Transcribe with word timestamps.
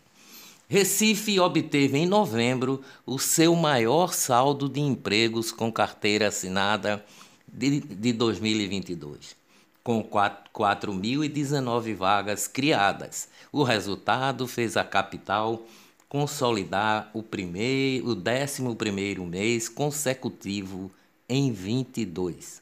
Recife 0.69 1.39
obteve 1.39 1.97
em 1.97 2.05
novembro 2.05 2.79
o 3.07 3.17
seu 3.17 3.55
maior 3.55 4.13
saldo 4.13 4.69
de 4.69 4.81
empregos 4.81 5.51
com 5.51 5.71
carteira 5.71 6.27
assinada 6.27 7.03
de, 7.51 7.79
de 7.79 8.13
2022 8.13 9.41
com 9.83 10.03
4.019 10.03 11.93
vagas 11.93 12.47
criadas. 12.47 13.27
O 13.51 13.63
resultado 13.63 14.47
fez 14.47 14.77
a 14.77 14.83
capital 14.83 15.65
consolidar 16.07 17.09
o 17.13 17.21
primeiro, 17.21 18.11
o 18.11 18.15
11 18.15 18.75
primeiro 18.75 19.25
mês 19.25 19.67
consecutivo 19.67 20.89
em 21.27 21.51
22. 21.51 22.61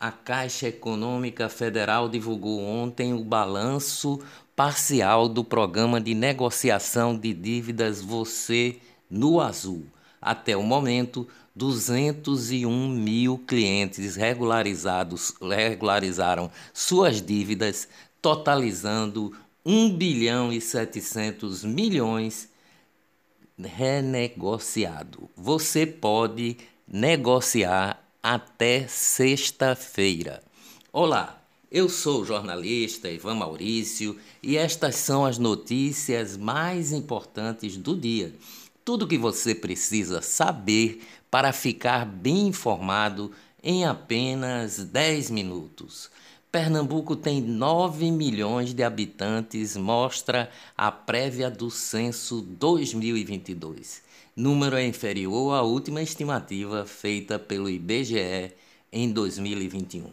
A 0.00 0.10
Caixa 0.10 0.68
Econômica 0.68 1.48
Federal 1.48 2.08
divulgou 2.08 2.60
ontem 2.60 3.14
o 3.14 3.24
balanço 3.24 4.20
parcial 4.54 5.28
do 5.28 5.44
programa 5.44 6.00
de 6.00 6.14
negociação 6.14 7.16
de 7.16 7.32
dívidas 7.32 8.00
Você 8.00 8.78
no 9.08 9.40
Azul. 9.40 9.84
Até 10.20 10.56
o 10.56 10.62
momento, 10.62 11.28
201 11.56 12.88
mil 12.90 13.38
clientes 13.38 14.14
regularizados 14.14 15.32
regularizaram 15.40 16.50
suas 16.74 17.22
dívidas, 17.22 17.88
totalizando 18.20 19.32
1 19.64 19.96
bilhão 19.96 20.52
e 20.52 20.60
700 20.60 21.64
milhões 21.64 22.50
renegociado. 23.58 25.30
Você 25.34 25.86
pode 25.86 26.58
negociar 26.86 28.04
até 28.22 28.86
sexta-feira. 28.86 30.42
Olá, 30.92 31.42
eu 31.70 31.88
sou 31.88 32.20
o 32.20 32.24
jornalista 32.26 33.10
Ivan 33.10 33.36
Maurício 33.36 34.18
e 34.42 34.58
estas 34.58 34.96
são 34.96 35.24
as 35.24 35.38
notícias 35.38 36.36
mais 36.36 36.92
importantes 36.92 37.78
do 37.78 37.96
dia. 37.96 38.34
Tudo 38.86 39.04
o 39.04 39.08
que 39.08 39.18
você 39.18 39.52
precisa 39.52 40.22
saber 40.22 41.02
para 41.28 41.52
ficar 41.52 42.06
bem 42.06 42.46
informado 42.46 43.32
em 43.60 43.84
apenas 43.84 44.78
10 44.78 45.28
minutos. 45.30 46.08
Pernambuco 46.52 47.16
tem 47.16 47.42
9 47.42 48.12
milhões 48.12 48.72
de 48.72 48.84
habitantes, 48.84 49.76
mostra 49.76 50.48
a 50.78 50.92
prévia 50.92 51.50
do 51.50 51.68
censo 51.68 52.40
2022. 52.40 54.02
Número 54.36 54.76
é 54.76 54.86
inferior 54.86 55.54
à 55.54 55.62
última 55.62 56.00
estimativa 56.00 56.86
feita 56.86 57.40
pelo 57.40 57.68
IBGE 57.68 58.52
em 58.92 59.10
2021. 59.10 60.12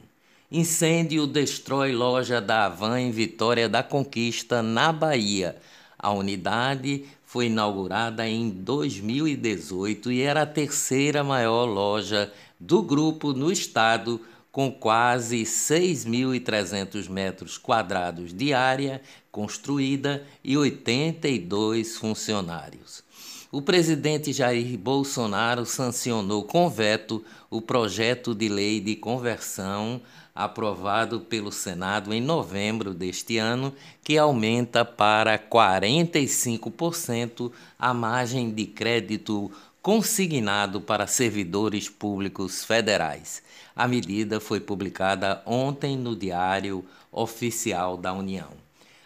Incêndio 0.52 1.28
destrói 1.28 1.92
loja 1.92 2.42
da 2.42 2.66
Avan 2.66 3.00
em 3.00 3.12
Vitória 3.12 3.70
da 3.70 3.84
Conquista, 3.84 4.64
na 4.64 4.92
Bahia. 4.92 5.62
A 6.04 6.12
unidade 6.12 7.06
foi 7.24 7.46
inaugurada 7.46 8.28
em 8.28 8.50
2018 8.50 10.12
e 10.12 10.22
era 10.22 10.42
a 10.42 10.46
terceira 10.46 11.24
maior 11.24 11.64
loja 11.64 12.30
do 12.60 12.82
grupo 12.82 13.32
no 13.32 13.50
estado, 13.50 14.20
com 14.52 14.70
quase 14.70 15.44
6.300 15.44 17.08
metros 17.10 17.58
quadrados 17.58 18.34
de 18.34 18.54
área 18.54 19.02
construída 19.32 20.28
e 20.44 20.58
82 20.58 21.96
funcionários. 21.96 23.02
O 23.50 23.62
presidente 23.62 24.34
Jair 24.34 24.78
Bolsonaro 24.78 25.66
sancionou 25.66 26.44
com 26.44 26.70
veto 26.70 27.24
o 27.50 27.62
projeto 27.62 28.36
de 28.36 28.50
lei 28.50 28.82
de 28.82 28.98
conversão 28.98 30.02
aprovado 30.36 31.20
pelo 31.20 31.52
Senado 31.52 32.14
em 32.14 32.22
novembro 32.22 32.94
deste 32.94 33.38
ano, 33.38 33.74
que 34.04 34.18
aumenta 34.18 34.84
para 34.84 35.38
45% 35.38 37.52
a 37.78 37.94
margem 37.94 38.52
de 38.52 38.66
crédito 38.66 39.52
consignado 39.82 40.82
para 40.82 41.06
servidores 41.06 41.90
públicos 41.90 42.64
federais. 42.64 43.44
A 43.76 43.88
medida 43.88 44.40
foi 44.40 44.60
publicada 44.60 45.42
ontem 45.46 45.98
no 45.98 46.16
Diário 46.16 46.86
Oficial 47.12 47.98
da 47.98 48.14
União. 48.14 48.50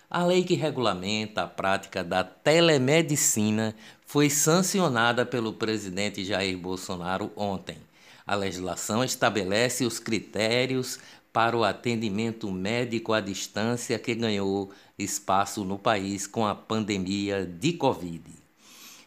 A 0.10 0.24
lei 0.24 0.44
que 0.44 0.54
regulamenta 0.54 1.44
a 1.44 1.48
prática 1.48 2.04
da 2.04 2.24
telemedicina 2.24 3.76
foi 4.06 4.30
sancionada 4.30 5.26
pelo 5.26 5.52
presidente 5.52 6.24
Jair 6.24 6.58
Bolsonaro 6.58 7.32
ontem. 7.36 7.78
A 8.26 8.36
legislação 8.36 9.04
estabelece 9.04 9.86
os 9.86 10.00
critérios 10.00 11.00
para 11.38 11.56
o 11.56 11.64
atendimento 11.64 12.50
médico 12.50 13.14
à 13.14 13.22
distância 13.22 14.00
que 14.00 14.16
ganhou 14.16 14.72
espaço 14.98 15.64
no 15.64 15.78
país 15.78 16.26
com 16.26 16.48
a 16.48 16.56
pandemia 16.56 17.46
de 17.46 17.74
Covid. 17.74 18.24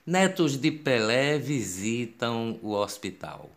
Netos 0.06 0.56
de 0.56 0.70
Pelé 0.70 1.40
visitam 1.40 2.56
o 2.62 2.70
hospital 2.70 3.50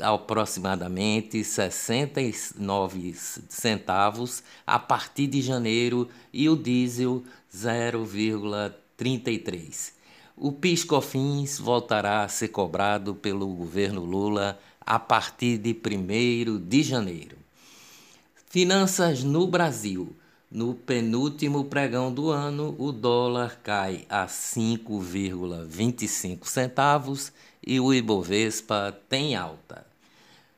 aproximadamente 0.00 1.42
69 1.42 3.14
centavos 3.48 4.44
a 4.66 4.78
partir 4.78 5.26
de 5.26 5.42
janeiro 5.42 6.08
e 6.32 6.48
o 6.48 6.56
diesel 6.56 7.24
0,33. 7.54 9.92
O 10.36 10.52
PIS/COFINS 10.52 11.58
voltará 11.58 12.22
a 12.22 12.28
ser 12.28 12.48
cobrado 12.48 13.14
pelo 13.14 13.46
governo 13.48 14.02
Lula 14.04 14.58
a 14.80 14.98
partir 14.98 15.58
de 15.58 15.70
1 15.70 16.58
de 16.58 16.82
janeiro. 16.82 17.36
Finanças 18.48 19.22
no 19.22 19.46
Brasil. 19.46 20.16
No 20.50 20.74
penúltimo 20.74 21.64
pregão 21.64 22.10
do 22.12 22.30
ano, 22.30 22.74
o 22.78 22.90
dólar 22.92 23.60
cai 23.62 24.04
a 24.08 24.26
5,25 24.26 26.46
centavos 26.46 27.30
e 27.66 27.80
o 27.80 27.94
Ibovespa 27.94 28.94
tem 29.08 29.36
alta. 29.36 29.86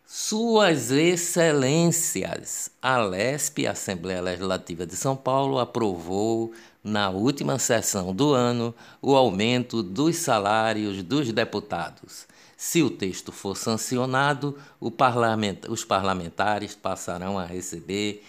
Suas 0.07 0.91
Excelências, 0.91 2.71
a 2.81 2.99
LESP, 2.99 3.67
Assembleia 3.67 4.23
Legislativa 4.23 4.87
de 4.87 4.95
São 4.95 5.17
Paulo, 5.17 5.59
aprovou 5.59 6.53
na 6.85 7.11
última 7.11 7.59
sessão 7.59 8.15
do 8.15 8.33
ano 8.33 8.73
o 9.01 9.17
aumento 9.17 9.83
dos 9.83 10.17
salários 10.17 11.03
dos 11.03 11.33
deputados. 11.33 12.29
Se 12.57 12.83
o 12.83 12.91
texto 12.91 13.33
for 13.33 13.57
sancionado, 13.57 14.57
os 14.81 15.85
parlamentares 15.85 16.75
passarão 16.75 17.39
a 17.39 17.45
receber 17.45 18.23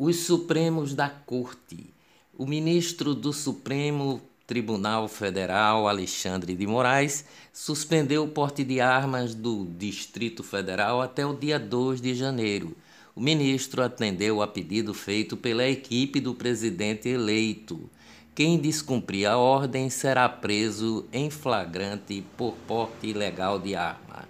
Os 0.04 0.22
Supremos 0.22 0.96
da 0.96 1.08
Corte. 1.08 1.94
O 2.36 2.48
ministro 2.48 3.14
do 3.14 3.32
Supremo 3.32 4.20
Tribunal 4.48 5.08
Federal, 5.08 5.88
Alexandre 5.88 6.56
de 6.56 6.66
Moraes, 6.66 7.24
suspendeu 7.54 8.24
o 8.24 8.28
porte 8.28 8.64
de 8.64 8.82
armas 8.82 9.36
do 9.36 9.64
Distrito 9.78 10.42
Federal 10.42 11.04
até 11.04 11.24
o 11.24 11.36
dia 11.36 11.60
2 11.60 12.02
de 12.02 12.16
janeiro. 12.16 12.76
O 13.16 13.22
ministro 13.22 13.84
atendeu 13.84 14.42
a 14.42 14.48
pedido 14.48 14.92
feito 14.96 15.38
pela 15.38 15.68
equipe 15.68 16.20
do 16.20 16.34
presidente 16.34 17.08
eleito. 17.08 17.88
Quem 18.34 18.58
descumprir 18.58 19.30
a 19.30 19.38
ordem 19.38 19.88
será 19.92 20.28
preso 20.28 21.06
em 21.14 21.30
flagrante 21.30 22.24
por 22.36 22.56
porte 22.68 23.06
ilegal 23.06 23.60
de 23.60 23.76
arma. 23.76 24.28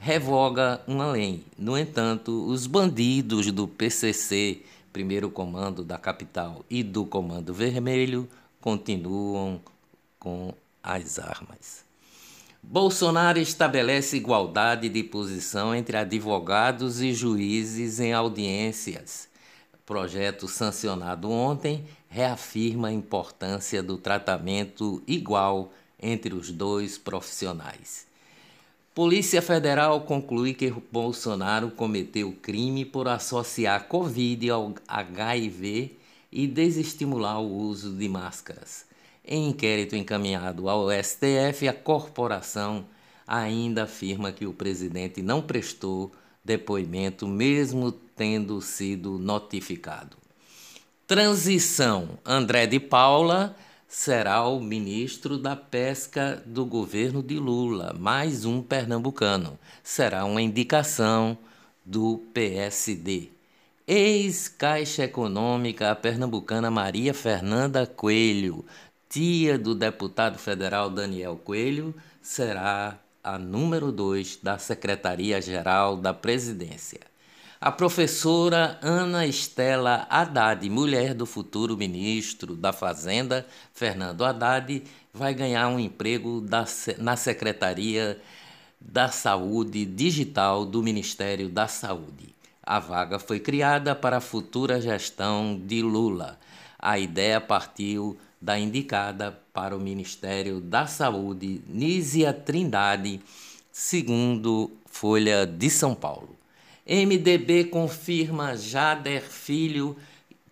Revoga 0.00 0.80
uma 0.86 1.12
lei. 1.12 1.44
No 1.58 1.76
entanto, 1.76 2.46
os 2.46 2.66
bandidos 2.66 3.52
do 3.52 3.68
PCC, 3.68 4.62
primeiro 4.92 5.30
comando 5.30 5.82
da 5.82 5.96
capital, 5.96 6.64
e 6.68 6.82
do 6.82 7.06
Comando 7.06 7.54
Vermelho 7.54 8.28
continuam 8.60 9.60
com 10.18 10.54
as 10.82 11.18
armas. 11.18 11.84
Bolsonaro 12.62 13.40
estabelece 13.40 14.16
igualdade 14.16 14.88
de 14.88 15.02
posição 15.02 15.74
entre 15.74 15.96
advogados 15.96 17.00
e 17.00 17.12
juízes 17.12 17.98
em 17.98 18.12
audiências. 18.12 19.28
Projeto 19.84 20.46
sancionado 20.46 21.28
ontem 21.28 21.84
reafirma 22.08 22.88
a 22.88 22.92
importância 22.92 23.82
do 23.82 23.98
tratamento 23.98 25.02
igual 25.08 25.72
entre 26.00 26.34
os 26.34 26.52
dois 26.52 26.96
profissionais. 26.96 28.06
Polícia 28.94 29.40
Federal 29.40 30.02
conclui 30.02 30.52
que 30.52 30.70
Bolsonaro 30.92 31.70
cometeu 31.70 32.30
crime 32.42 32.84
por 32.84 33.08
associar 33.08 33.88
Covid 33.88 34.50
ao 34.50 34.74
HIV 34.86 35.96
e 36.30 36.46
desestimular 36.46 37.40
o 37.40 37.50
uso 37.50 37.94
de 37.94 38.06
máscaras. 38.06 38.84
Em 39.24 39.48
inquérito 39.48 39.96
encaminhado 39.96 40.68
ao 40.68 40.88
STF, 40.90 41.66
a 41.66 41.72
corporação 41.72 42.84
ainda 43.26 43.84
afirma 43.84 44.30
que 44.30 44.44
o 44.44 44.52
presidente 44.52 45.22
não 45.22 45.40
prestou 45.40 46.12
depoimento, 46.44 47.26
mesmo 47.26 47.92
tendo 47.92 48.60
sido 48.60 49.18
notificado. 49.18 50.18
Transição: 51.06 52.18
André 52.26 52.66
de 52.66 52.78
Paula 52.78 53.56
será 53.92 54.48
o 54.48 54.58
ministro 54.58 55.36
da 55.36 55.54
Pesca 55.54 56.42
do 56.46 56.64
governo 56.64 57.22
de 57.22 57.38
Lula, 57.38 57.94
mais 57.98 58.46
um 58.46 58.62
pernambucano. 58.62 59.58
Será 59.82 60.24
uma 60.24 60.40
indicação 60.40 61.36
do 61.84 62.16
PSD. 62.32 63.28
Ex-Caixa 63.86 65.04
Econômica 65.04 65.94
pernambucana 65.94 66.70
Maria 66.70 67.12
Fernanda 67.12 67.86
Coelho, 67.86 68.64
tia 69.10 69.58
do 69.58 69.74
deputado 69.74 70.38
federal 70.38 70.88
Daniel 70.88 71.36
Coelho, 71.36 71.94
será 72.22 72.98
a 73.22 73.38
número 73.38 73.92
2 73.92 74.38
da 74.42 74.56
Secretaria-Geral 74.56 75.98
da 75.98 76.14
Presidência. 76.14 77.11
A 77.64 77.70
professora 77.70 78.76
Ana 78.82 79.24
Estela 79.24 80.04
Haddad, 80.10 80.68
mulher 80.68 81.14
do 81.14 81.24
futuro 81.24 81.76
ministro 81.76 82.56
da 82.56 82.72
Fazenda, 82.72 83.46
Fernando 83.72 84.24
Haddad, 84.24 84.82
vai 85.14 85.32
ganhar 85.32 85.68
um 85.68 85.78
emprego 85.78 86.40
da, 86.40 86.64
na 86.98 87.14
Secretaria 87.14 88.20
da 88.80 89.10
Saúde 89.10 89.84
Digital 89.84 90.66
do 90.66 90.82
Ministério 90.82 91.48
da 91.48 91.68
Saúde. 91.68 92.34
A 92.60 92.80
vaga 92.80 93.20
foi 93.20 93.38
criada 93.38 93.94
para 93.94 94.16
a 94.16 94.20
futura 94.20 94.80
gestão 94.80 95.56
de 95.56 95.82
Lula. 95.82 96.40
A 96.76 96.98
ideia 96.98 97.40
partiu 97.40 98.18
da 98.40 98.58
indicada 98.58 99.38
para 99.52 99.76
o 99.76 99.80
Ministério 99.80 100.60
da 100.60 100.88
Saúde, 100.88 101.62
Nízia 101.68 102.32
Trindade, 102.32 103.20
segundo 103.70 104.68
Folha 104.84 105.46
de 105.46 105.70
São 105.70 105.94
Paulo. 105.94 106.41
MDB 106.86 107.64
confirma 107.64 108.56
Jader 108.56 109.22
Filho 109.22 109.96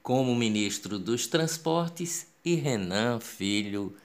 como 0.02 0.34
ministro 0.34 0.98
dos 0.98 1.26
Transportes 1.26 2.26
e 2.44 2.54
Renan 2.54 3.20
Filho 3.20 3.96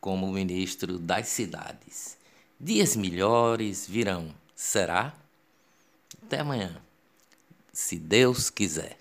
como 0.00 0.30
ministro 0.30 0.98
das 0.98 1.28
Cidades. 1.28 2.16
Dias 2.58 2.96
melhores 2.96 3.86
virão, 3.86 4.34
será? 4.54 5.14
Até 6.22 6.40
amanhã 6.40 6.80
se 7.72 7.96
Deus 7.96 8.50
quiser. 8.50 8.98